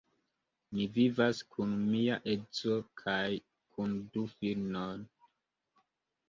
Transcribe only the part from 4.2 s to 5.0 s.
filinoj.